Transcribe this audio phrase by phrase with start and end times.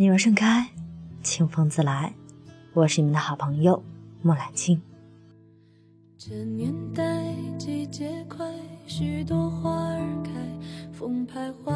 [0.00, 0.66] 你若盛开，
[1.22, 2.14] 清风自来。
[2.72, 3.82] 我是你们的好朋友
[4.22, 4.80] 木兰青。
[6.16, 8.50] 这年代季节快，
[8.86, 10.30] 许多花儿开，
[10.90, 11.74] 风徘徊，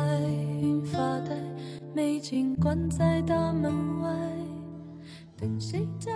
[0.58, 1.36] 云发呆，
[1.94, 4.10] 美景关在大门外，
[5.36, 6.10] 等谁在？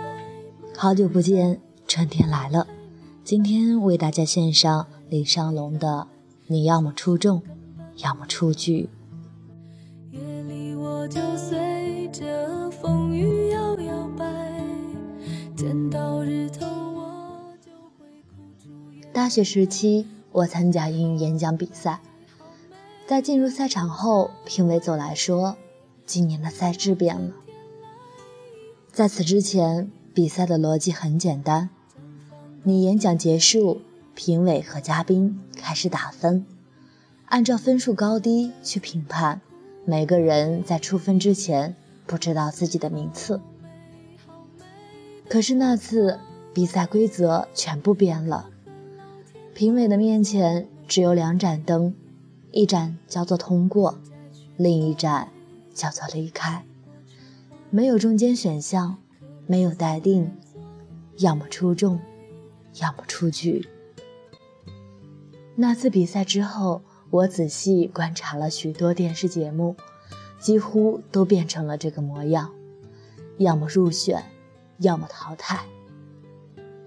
[0.75, 2.65] 好久不见，春天来了。
[3.23, 6.07] 今天为大家献上李尚龙的
[6.47, 7.43] 《你要么出众，
[7.97, 8.89] 要么出局》。
[10.17, 11.68] 夜里我就随
[12.11, 14.25] 着风雨摇摇摆，
[15.55, 18.05] 见到日头我就会。
[19.13, 21.99] 大学时期，我参加英语演讲比赛，
[23.05, 25.55] 在进入赛场后，评委走来说
[26.07, 27.31] ：“今年的赛制变了。”
[28.91, 31.69] 在此之前，比赛的逻辑很简单。
[32.63, 33.81] 你演讲结束，
[34.15, 36.45] 评委和嘉宾开始打分，
[37.25, 39.41] 按照分数高低去评判。
[39.85, 41.75] 每个人在出分之前
[42.09, 43.39] 不知道自己的名次。
[45.29, 46.19] 可是那次
[46.53, 48.49] 比赛规则全部变了，
[49.53, 51.93] 评委的面前只有两盏灯，
[52.51, 53.99] 一盏叫做通过，
[54.57, 55.29] 另一盏
[55.73, 56.65] 叫做离开，
[57.69, 58.97] 没有中间选项，
[59.45, 60.35] 没有待定，
[61.19, 61.99] 要么出众。
[62.81, 63.67] 要么出局。
[65.55, 69.75] 那次比赛之后，我仔细观察了许多电视节目，
[70.39, 72.51] 几乎都变成了这个模样：
[73.37, 74.23] 要么入选，
[74.77, 75.65] 要么淘汰。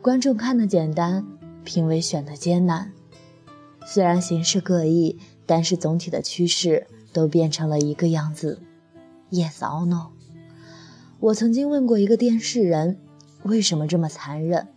[0.00, 1.24] 观众看的简单，
[1.62, 2.92] 评委选的艰难。
[3.84, 8.60] 虽然形式各异，但是总体的趋势都变成了一个样子
[9.30, 10.08] ：Yes or No。
[11.20, 12.98] 我曾经问过一个电视人，
[13.42, 14.68] 为什么这么残忍？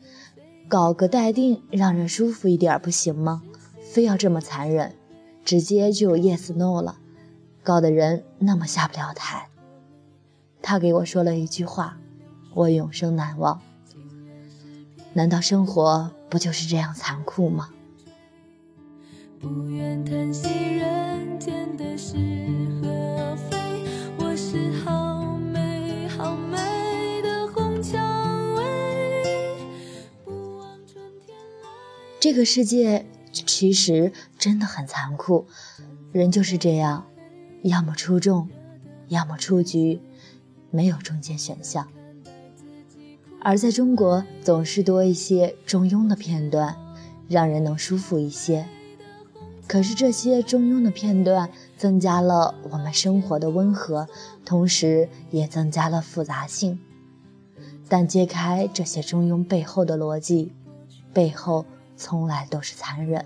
[0.67, 3.43] 搞个待定，让人舒服一点不行吗？
[3.81, 4.95] 非要这么残忍，
[5.43, 6.97] 直接就 yes no 了，
[7.65, 9.49] 搞的人那么下不了台。
[10.61, 11.97] 他给我说了一句话，
[12.53, 13.59] 我永生难忘。
[15.13, 17.69] 难道生活不就是这样残酷吗？
[19.39, 22.15] 不愿叹息人间的是
[22.83, 23.57] 和非，
[24.19, 28.63] 我是好美好美的红蔷薇。
[30.23, 31.69] 不忘春天来。
[32.19, 35.47] 这个世界其实真的很残酷，
[36.11, 37.05] 人就是这样，
[37.67, 38.47] 要么出众，
[39.07, 39.99] 要么出局，
[40.69, 41.87] 没有中间选项。
[43.41, 46.77] 而在中国，总是多一些中庸的片段，
[47.27, 48.67] 让人能舒服一些。
[49.67, 54.07] 可是这些中庸的片段增加了我们生活的温和，
[54.45, 56.79] 同时也增加了复杂性。
[57.89, 60.51] 但揭开这些中庸背后的逻辑，
[61.11, 61.65] 背后
[61.97, 63.25] 从来都是残忍。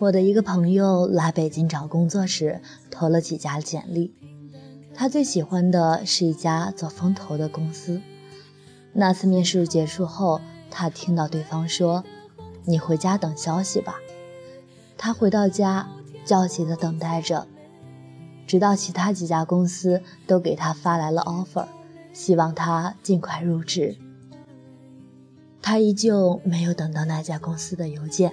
[0.00, 4.14] 我的一个朋友来北京找工作时，投了几家简历。
[4.94, 8.00] 他最喜欢的是一家做风投的公司。
[8.94, 10.40] 那次面试结束后，
[10.70, 12.02] 他听到对方说
[12.64, 13.96] ：“你回家等消息吧。”
[14.96, 15.86] 他回到家，
[16.24, 17.46] 焦急地等待着，
[18.46, 21.66] 直到其他几家公司都给他发来了 offer，
[22.14, 23.98] 希望他尽快入职。
[25.60, 28.32] 他依旧没有等到那家公司的邮件。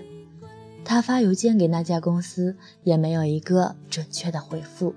[0.89, 2.55] 他发邮件给那家公司，
[2.85, 4.95] 也没有一个准确的回复。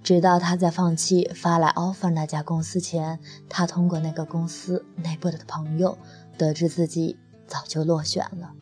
[0.00, 5.98] 直到他在放弃发来 offer 那家公司前，他通过那个公司内部的朋友
[6.38, 7.16] 得知自己
[7.48, 8.52] 早就落选了。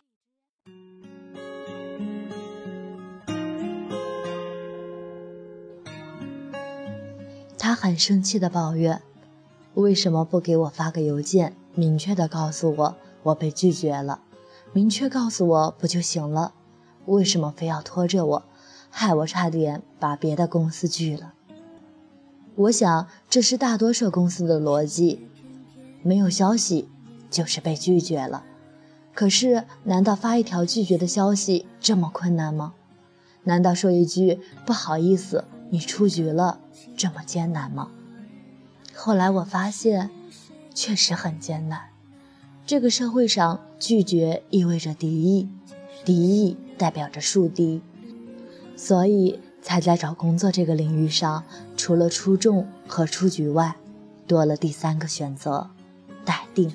[7.59, 9.03] 他很生气地抱怨
[9.75, 14.23] ：“为什么不给我发个邮件，明确地告诉我我被拒绝了？
[14.75, 16.53] 明确告诉我不就行了？
[17.07, 18.43] 为什么非要拖着我，
[18.91, 21.33] 害我差点把别的公司拒了？”
[22.57, 25.29] 我想这是大多数公司的逻辑：
[26.03, 26.89] 没有消息
[27.31, 28.45] 就是被拒绝了。
[29.15, 32.75] 可是，难道发一条拒绝的消息这么困难吗？
[33.45, 36.59] 难道说一句不好意思，你出局了
[36.97, 37.93] 这么艰难吗？
[38.93, 40.11] 后来我发现，
[40.75, 41.94] 确实很艰难。
[42.67, 45.47] 这个社会上，拒绝意味着敌意，
[46.03, 47.83] 敌意代表着树敌，
[48.75, 51.45] 所以才在找工作这个领域上，
[51.77, 53.77] 除了出众和出局外，
[54.27, 55.69] 多了第三个选择：
[56.25, 56.73] 待定。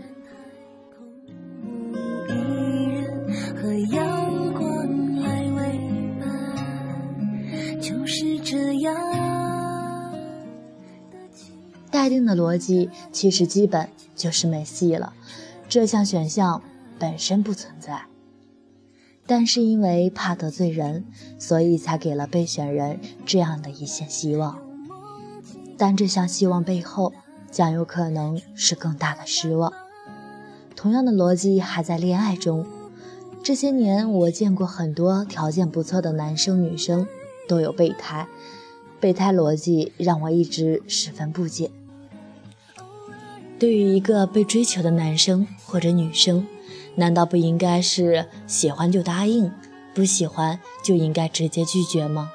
[11.92, 15.14] 待定的逻辑其实基本就是没戏了，
[15.70, 16.64] 这项选项
[16.98, 18.08] 本身不存在。
[19.28, 21.06] 但是因为怕得罪人，
[21.38, 24.60] 所以才给了备选人这样的一线希望。
[25.78, 27.14] 但这项希望背后，
[27.52, 29.72] 将有可能是更大的失望。
[30.76, 32.66] 同样的逻辑还在恋爱中，
[33.44, 37.08] 这些年我见过很多条件不错的男生女生
[37.48, 38.28] 都有备胎，
[39.00, 41.70] 备胎逻辑让我一直十分不解。
[43.60, 46.48] 对于一个被追求的男生或者女生，
[46.96, 49.52] 难道不应该是喜欢就答应，
[49.94, 52.32] 不喜欢就应该直接拒绝吗？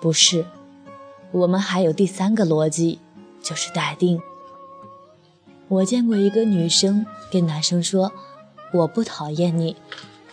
[0.00, 0.46] 不是，
[1.32, 3.00] 我们还有第三个逻辑，
[3.42, 4.22] 就是待定。
[5.66, 8.12] 我见过一个女生跟男生说
[8.72, 9.76] ：“我不讨厌你，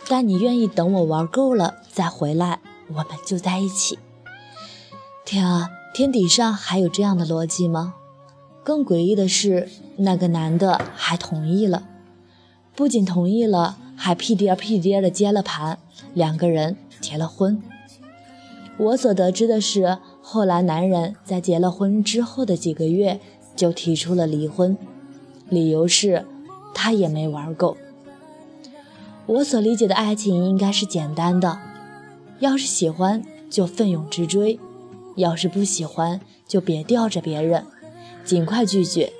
[0.08, 2.60] 但你愿意等我玩够了再回来，
[2.90, 3.98] 我们就在一起。”
[5.26, 7.96] 天啊，天底上还有这样的逻辑吗？
[8.64, 11.84] 更诡异的是，那个男的还同意了，
[12.76, 15.80] 不仅同意了，还屁颠屁颠的接了盘，
[16.14, 17.62] 两个人结了婚。
[18.78, 23.20] 我所得知的是，后来男人在结了婚之后的几个月
[23.56, 24.78] 就提出了离婚，
[25.50, 26.26] 理由是
[26.76, 27.76] 他也没玩够。
[29.26, 31.58] 我所理解的爱情应该是简单的，
[32.40, 34.60] 要是喜欢就奋勇直追，
[35.16, 37.66] 要是不喜欢就别吊着别人。
[38.24, 39.12] 尽快拒绝，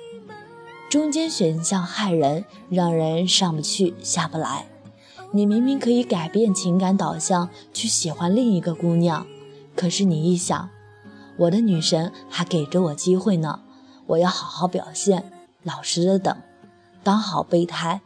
[0.88, 4.66] 中间选项害人，让人上不去下不来。
[5.32, 9.26] 你明明可以改变情感导向，去喜欢另一个姑娘，
[9.76, 10.70] 可是你一想，
[11.36, 13.60] 我的女神还给着我机会呢，
[14.06, 15.30] 我要好好表现，
[15.62, 16.34] 老实的等，
[17.02, 18.00] 当好备胎，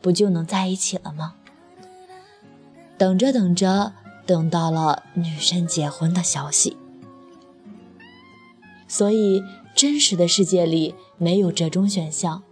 [0.00, 1.34] 不就能在一起了吗？
[2.96, 3.92] 等着等着，
[4.24, 6.78] 等到了女神结婚的消息，
[8.88, 9.42] 所以。
[9.76, 12.42] 真实的世界里没有折中选项，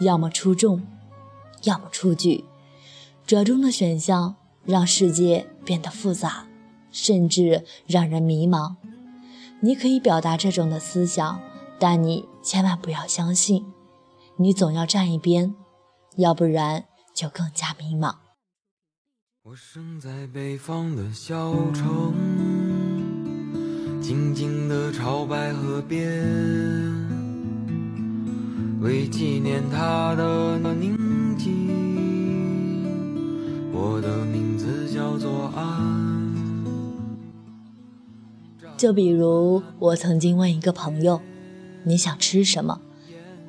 [0.00, 0.86] 要么出众，
[1.62, 2.44] 要么出局。
[3.26, 4.36] 折中的选项
[4.66, 6.46] 让世界变得复杂，
[6.90, 8.76] 甚至让人迷茫。
[9.60, 11.40] 你可以表达这种的思想，
[11.78, 13.64] 但你千万不要相信。
[14.36, 15.54] 你总要站一边，
[16.18, 16.84] 要不然
[17.14, 18.14] 就更加迷茫。
[19.42, 22.37] 我生在北方的小城。
[24.00, 26.22] 静静的朝白河边，
[28.80, 31.68] 为纪念他的宁静，
[33.72, 36.34] 我的名字叫做安。
[38.76, 41.20] 就比如，我曾经问一个朋友
[41.84, 42.80] ：“你想吃什么？”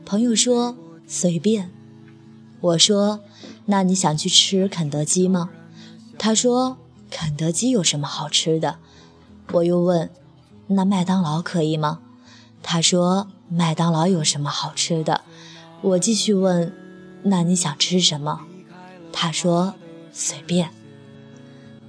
[0.04, 0.76] 朋友说
[1.06, 1.70] ：“随便。”
[2.62, 3.22] 我说
[3.68, 5.52] ：“那你想去吃肯德基吗？”
[6.18, 6.78] 他说
[7.10, 8.80] ：“肯德基有什么好吃的？”
[9.54, 10.10] 我又问。
[10.72, 12.00] 那麦当劳可以吗？
[12.62, 15.22] 他说麦当劳有什么好吃的？
[15.82, 16.72] 我继续问，
[17.24, 18.42] 那你想吃什么？
[19.12, 19.74] 他说
[20.12, 20.70] 随便。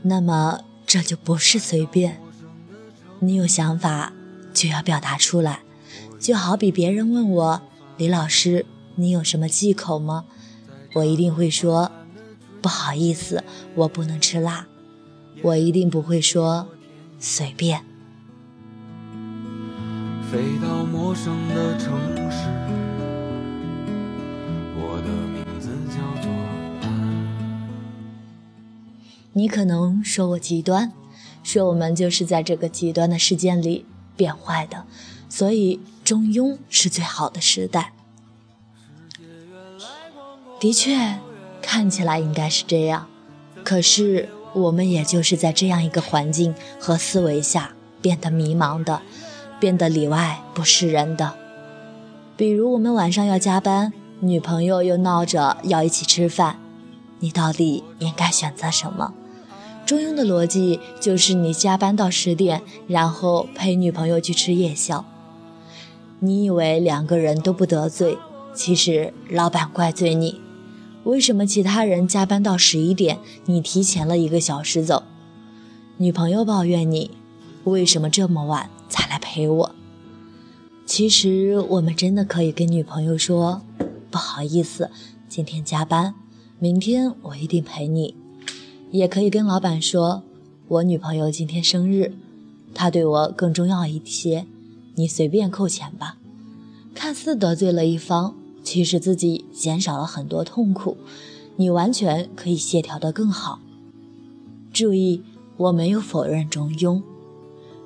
[0.03, 2.19] 那么这就不是随便。
[3.19, 4.15] 你有想法
[4.55, 5.61] 就要表达出来，
[6.19, 7.63] 就好比别人问我
[7.99, 10.25] 李老师，你有什么忌口吗？
[10.95, 11.93] 我一定会说
[12.63, 13.45] 不好意思，
[13.75, 14.67] 我不能吃辣。
[15.43, 16.69] 我一定不会说
[17.19, 17.85] 随便。
[20.31, 21.99] 飞到陌生的城
[22.31, 22.47] 市，
[24.77, 26.31] 我的名字叫做
[29.33, 30.93] 你可能说我极端，
[31.43, 33.85] 说我们就是在这个极端的事件里
[34.17, 34.85] 变坏的，
[35.29, 37.93] 所以中庸是最好的时代。
[40.61, 41.19] 的确，
[41.61, 43.09] 看起来应该是这样，
[43.65, 49.03] 可是我们也就是在这样一个环境和思维下变得迷茫的。
[49.61, 51.35] 变得里外不是人的，
[52.37, 56.59] 比如我们晚上要加班，女朋友又闹着要一起吃饭，
[57.19, 59.13] 你到底应该选择什么？
[59.85, 65.05] 中庸的逻辑就是你加班到十点，然后陪女朋友去吃夜宵。
[66.21, 68.17] 你以为两个人都不得罪，
[68.55, 70.41] 其实老板怪罪你。
[71.05, 75.03] 为什么其他人加班到十一点，你提前了一个小时走？
[75.99, 77.11] 女朋友抱怨你，
[77.65, 78.71] 为什么这么晚？
[78.91, 79.75] 才来陪我。
[80.85, 83.63] 其实我们真的可以跟女朋友说，
[84.11, 84.91] 不好意思，
[85.29, 86.15] 今天加班，
[86.59, 88.15] 明天我一定陪你。
[88.91, 90.25] 也可以跟老板说，
[90.67, 92.13] 我女朋友今天生日，
[92.75, 94.47] 她对我更重要一些，
[94.97, 96.19] 你随便扣钱吧。
[96.93, 100.97] 看似得罪了一方，其实自己减少了很多痛苦，
[101.55, 103.61] 你完全可以协调得更好。
[104.73, 105.23] 注意，
[105.57, 107.01] 我没有否认中庸。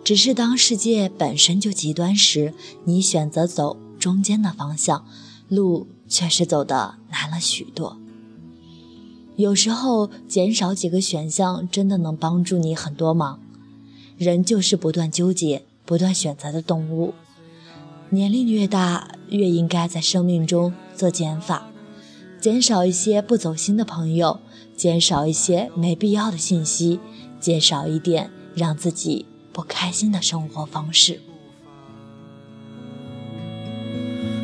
[0.04, 2.52] 只是当世界本身就极端时，
[2.84, 5.06] 你选择走中间的方向，
[5.48, 7.96] 路却是走的难了许多。
[9.36, 13.40] 有时候减少几个选项，真的能帮助你很多忙。
[14.18, 17.14] 人就是不断纠结、不断选择的动物。
[18.10, 21.68] 年龄越大，越应该在生命中做减法，
[22.38, 24.38] 减少一些不走心的朋友，
[24.76, 27.00] 减少一些没必要的信息，
[27.40, 31.20] 减少一点让自己不开心的生活方式。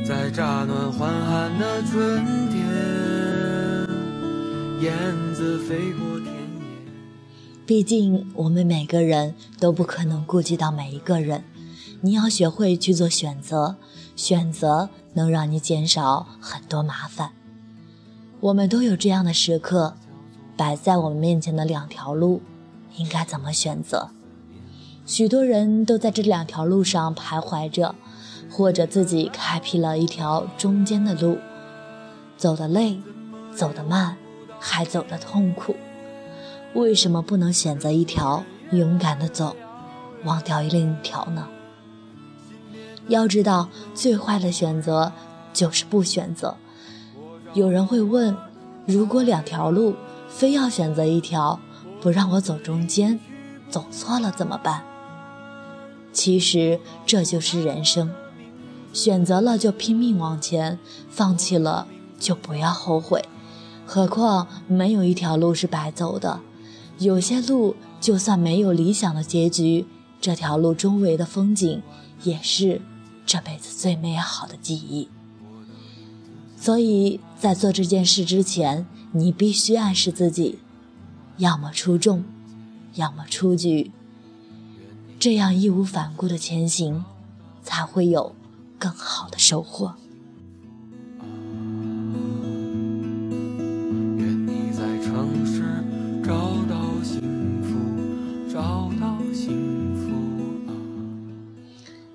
[0.06, 2.64] 在乍暖还寒的春天，
[4.80, 4.94] 燕
[5.34, 6.40] 子飞过田野。
[7.66, 11.42] 毕竟我们每个人都不可能顾及到每一个人，
[12.02, 13.74] 你要学会去做选择，
[14.14, 17.32] 选择能让你减少很多麻烦。
[18.38, 19.96] 我们都有这样的时刻，
[20.56, 22.42] 摆在我们面前的两条路，
[22.96, 24.10] 应该怎么选择？
[25.10, 27.96] 许多人都在这两条路上徘徊着。
[28.52, 31.38] 或者自己开辟了一条中间的路，
[32.36, 33.00] 走得累，
[33.54, 34.16] 走得慢，
[34.58, 35.76] 还走得痛苦。
[36.74, 39.54] 为什么不能选择一条勇敢的走，
[40.24, 41.46] 忘掉另一条呢？
[43.06, 45.12] 要知道，最坏的选择
[45.52, 46.56] 就是不选择。
[47.54, 48.36] 有人会问：
[48.84, 49.94] 如果两条路
[50.28, 51.60] 非要选择一条，
[52.00, 53.20] 不让我走中间，
[53.68, 54.82] 走错了怎么办？
[56.12, 58.10] 其实这就是人生。
[58.92, 61.86] 选择了就拼命往前，放弃了
[62.18, 63.24] 就不要后悔。
[63.86, 66.40] 何况没有一条路是白走的，
[66.98, 69.86] 有些路就算没有理想的结局，
[70.20, 71.82] 这条路周围的风景
[72.22, 72.80] 也是
[73.24, 75.08] 这辈子最美好的记忆。
[76.56, 80.58] 所以在做这件事之前，你必须暗示自己：
[81.38, 82.24] 要么出众，
[82.94, 83.92] 要么出局。
[85.20, 87.04] 这样义无反顾的前行，
[87.62, 88.34] 才会有。
[88.78, 89.92] 更好的收获。
[94.16, 95.62] 愿你在城市
[96.24, 96.32] 找
[96.66, 97.20] 到幸
[97.62, 100.10] 福，找到幸福。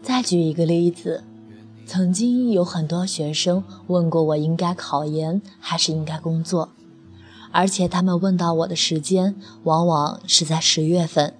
[0.01, 1.23] 再举一个例子，
[1.85, 6.69] 曾经有很多学生问过我，应该考研还是应该工作，
[7.51, 9.35] 而且他们问到我的时间，
[9.65, 11.35] 往往是在十月份。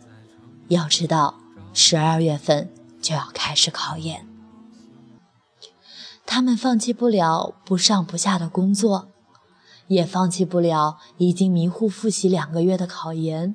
[0.68, 1.36] 要知道，
[1.78, 4.26] 十二月份就要开始考研。
[6.26, 9.10] 他们放弃不了不上不下的工作，
[9.88, 13.54] 也放弃不了已经迷糊复习两个月的考研，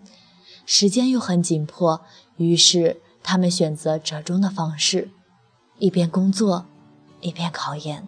[0.67, 2.03] 时间又很紧迫，
[2.37, 5.11] 于是他们选择折中的方式，
[5.79, 6.67] 一边工作，
[7.23, 8.07] 一边考研。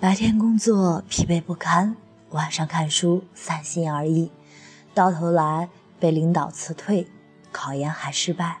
[0.00, 1.94] 白天工作疲惫不堪，
[2.30, 4.30] 晚上看书三心二意，
[4.94, 5.68] 到头来
[6.00, 7.06] 被领导辞退，
[7.54, 8.58] 考研还失败。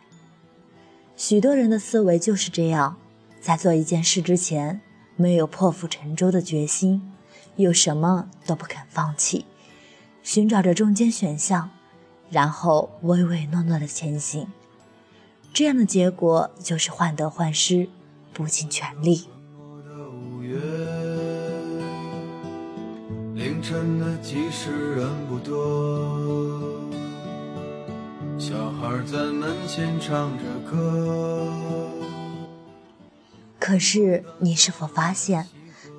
[1.16, 2.96] 许多人的思维就是这样。
[3.40, 4.80] 在做一件事之前，
[5.16, 7.12] 没有破釜沉舟的决心，
[7.56, 9.44] 又什么都不肯放弃，
[10.22, 11.68] 寻找着中间选项，
[12.30, 14.46] 然后唯唯诺诺的前行。
[15.52, 17.86] 这样的结果就是患得患失，
[18.32, 19.28] 不尽全力。
[23.34, 26.93] 凌晨的集市人不多，
[28.36, 31.48] 小孩在门前唱着歌。
[33.60, 35.48] 可是，你是否发现，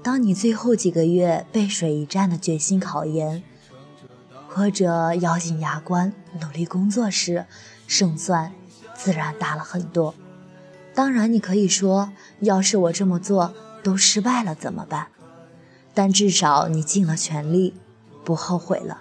[0.03, 3.41] 当你最后几个月背水一战的决心考研，
[4.49, 7.45] 或者咬紧牙关努力工作时，
[7.87, 8.51] 胜算
[8.93, 10.13] 自然大了很多。
[10.93, 12.11] 当然，你可以说，
[12.41, 15.07] 要是我这么做都失败了怎么办？
[15.93, 17.73] 但至少你尽了全力，
[18.25, 18.99] 不后悔了。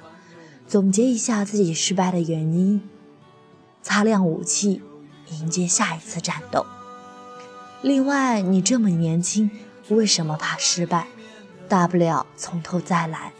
[0.66, 2.80] 总结一下自己失败的原因，
[3.84, 4.80] 擦亮武器，
[5.28, 6.64] 迎接下一次战斗。
[7.82, 9.50] 另外，你这么年轻，
[9.90, 11.06] 为什么怕失败？
[11.68, 13.34] 大不了从头再来，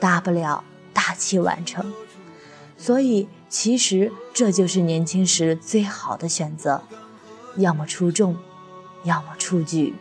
[0.00, 0.64] 大不了
[0.94, 1.92] 大器晚成。
[2.78, 6.82] 所以，其实这就是年轻时最好的选择：
[7.56, 8.38] 要么出众，
[9.04, 9.94] 要么出局。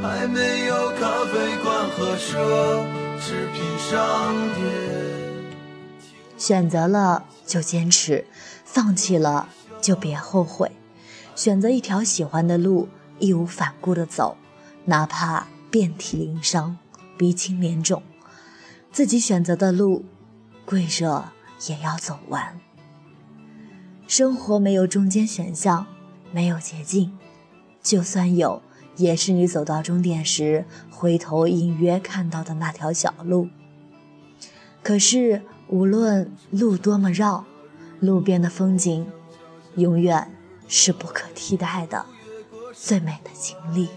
[0.00, 4.64] 还没有咖啡馆和奢侈品商店。
[6.36, 7.24] 选择了。
[7.44, 8.24] 就坚持，
[8.64, 9.48] 放弃了
[9.82, 10.72] 就别后悔。
[11.34, 12.88] 选择一条喜欢的路，
[13.18, 14.38] 义无反顾地走，
[14.86, 16.78] 哪怕遍体鳞伤、
[17.18, 18.02] 鼻青脸肿，
[18.90, 20.06] 自己选择的路，
[20.64, 21.32] 跪着
[21.66, 22.58] 也要走完。
[24.06, 25.86] 生活没有中间选项，
[26.30, 27.18] 没有捷径，
[27.82, 28.62] 就算有，
[28.96, 33.48] 也是你走到终点时回头隐约看到的那条小路。
[34.82, 35.42] 可是。
[35.68, 37.46] 无论路多么绕，
[37.98, 39.06] 路边的风景
[39.76, 40.30] 永远
[40.68, 42.04] 是不可替代的
[42.74, 43.88] 最美的经历。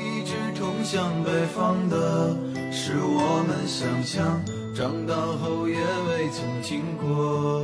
[0.00, 2.34] 一直通向北方的
[2.72, 4.40] 是我们想象，
[4.74, 7.62] 长大后也未曾经过。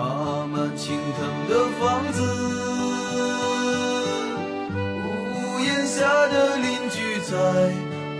[0.00, 2.18] 爬满青藤的房子，
[5.04, 7.36] 屋檐下的邻居在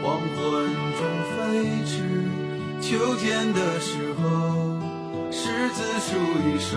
[0.02, 0.38] 黄昏
[0.98, 1.00] 中
[1.32, 1.34] 飞
[1.86, 1.92] 驰。
[2.82, 4.22] 秋天的时候，
[5.32, 5.40] 柿
[5.72, 6.08] 子树
[6.44, 6.76] 一熟，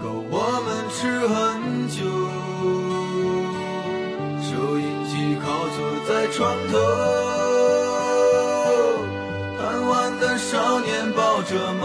[0.00, 0.32] 够我
[0.64, 1.34] 们吃很
[1.88, 1.98] 久。
[4.40, 5.44] 收音机靠
[5.74, 6.38] 坐在床
[6.70, 6.72] 头，
[9.58, 11.82] 贪玩的少年抱着漫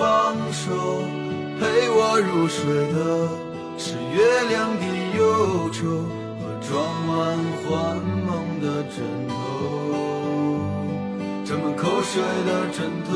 [0.00, 0.72] 放手，
[1.60, 2.98] 陪我入睡的
[3.76, 4.82] 是月亮的
[5.18, 5.78] 忧愁
[6.40, 6.72] 和装
[7.04, 7.68] 满幻
[8.24, 8.28] 梦
[8.62, 8.96] 的枕
[9.28, 9.32] 头。
[11.44, 13.10] 沾满口水的枕头。